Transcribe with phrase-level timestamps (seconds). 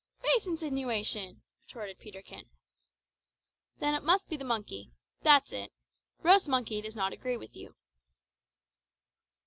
[0.23, 2.49] "Base insinuation!" retorted Peterkin.
[3.77, 4.89] "Then it must be the monkey.
[5.21, 5.71] That's it.
[6.23, 7.75] Roast monkey does not agree with you."